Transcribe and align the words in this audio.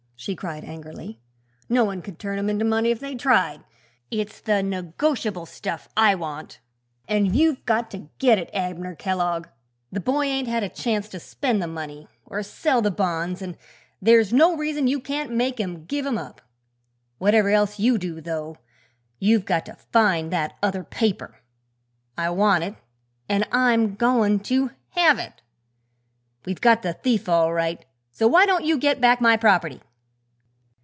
she 0.15 0.35
cried 0.35 0.63
angrily; 0.63 1.19
"no 1.67 1.83
one 1.83 1.99
could 1.99 2.19
turn 2.19 2.37
'em 2.37 2.47
into 2.47 2.63
money 2.63 2.91
if 2.91 2.99
they 2.99 3.15
tried; 3.15 3.63
it's 4.11 4.39
the 4.41 4.61
negotiable 4.61 5.47
stuff 5.47 5.89
I 5.97 6.13
want. 6.13 6.59
An' 7.07 7.33
you've 7.33 7.65
got 7.65 7.89
to 7.89 8.07
get 8.19 8.37
it, 8.37 8.51
Abner 8.53 8.93
Kellogg. 8.93 9.47
The 9.91 9.99
boy 9.99 10.25
ain't 10.25 10.47
had 10.47 10.61
a 10.61 10.69
chance 10.69 11.09
to 11.09 11.19
spend 11.19 11.59
the 11.59 11.65
money, 11.65 12.07
or 12.27 12.43
sell 12.43 12.83
the 12.83 12.91
bonds, 12.91 13.41
an' 13.41 13.57
there's 13.99 14.31
no 14.31 14.55
reason 14.55 14.85
you 14.85 14.99
can't 14.99 15.31
make 15.31 15.59
him 15.59 15.85
give 15.85 16.05
'em 16.05 16.19
up. 16.19 16.39
Whatever 17.17 17.49
else 17.49 17.79
you 17.79 17.97
do, 17.97 18.21
though, 18.21 18.57
you've 19.17 19.45
got 19.45 19.65
to 19.65 19.73
find 19.73 20.31
that 20.31 20.55
other 20.61 20.83
paper. 20.83 21.41
I 22.15 22.29
want 22.29 22.63
it, 22.63 22.75
an' 23.27 23.45
I'm 23.51 23.95
goin' 23.95 24.39
to 24.41 24.69
have 24.91 25.17
it! 25.17 25.41
We've 26.45 26.61
got 26.61 26.83
the 26.83 26.93
thief, 26.93 27.27
all 27.27 27.51
right, 27.51 27.83
so 28.11 28.27
why 28.27 28.45
don't 28.45 28.65
you 28.65 28.77
get 28.77 29.01
back 29.01 29.19
my 29.19 29.35
property?" 29.35 29.81